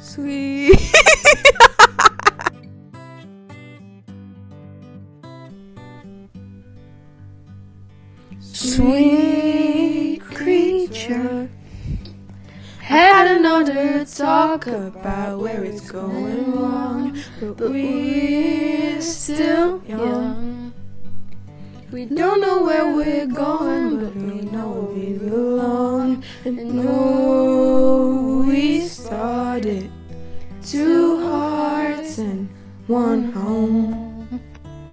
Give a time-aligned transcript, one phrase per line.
[0.00, 0.78] Sweet.
[8.40, 11.48] Sweet creature
[12.80, 20.72] had another talk about where it's going wrong, but we're still young.
[21.90, 27.45] We don't know where we're going, but we know we belong, and no
[29.56, 29.90] about it.
[30.62, 32.48] Two hearts and
[32.86, 34.15] one home.